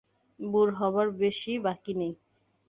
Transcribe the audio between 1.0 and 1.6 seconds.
বেশি